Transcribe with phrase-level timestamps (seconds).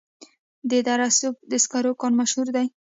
[0.69, 2.67] د دره صوف د سکرو کان مشهور دی